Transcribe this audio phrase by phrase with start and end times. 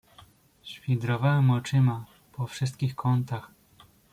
[0.63, 3.51] "Świdrowałem oczyma po wszystkich kątach."